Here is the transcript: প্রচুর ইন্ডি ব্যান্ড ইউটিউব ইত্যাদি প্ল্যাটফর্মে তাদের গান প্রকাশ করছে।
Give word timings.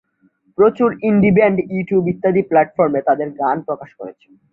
প্রচুর 0.57 0.89
ইন্ডি 1.07 1.31
ব্যান্ড 1.37 1.57
ইউটিউব 1.71 2.03
ইত্যাদি 2.13 2.41
প্ল্যাটফর্মে 2.49 2.99
তাদের 3.07 3.27
গান 3.41 3.57
প্রকাশ 3.67 3.89
করছে। 3.99 4.27